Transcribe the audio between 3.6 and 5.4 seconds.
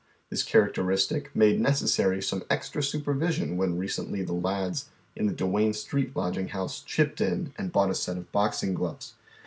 recently the lads in the